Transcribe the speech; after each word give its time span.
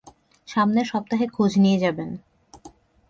সামনের 0.47 0.85
সপ্তাহে 0.85 1.25
খোঁজ 1.27 1.51
নিয়ে 1.57 1.77
যাবেন। 1.79 2.09